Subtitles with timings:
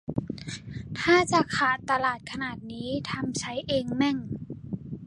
[0.99, 4.17] ถ้าจะขาดตลาดขนาดนี้ ทำใช้เองแม่ง